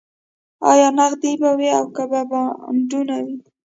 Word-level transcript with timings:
ایا 0.71 0.87
نغدې 0.97 1.31
به 1.41 1.49
وي 1.57 1.69
او 1.79 1.85
که 1.95 2.03
به 2.11 2.21
بانډونه 2.29 3.15
وي 3.25 3.37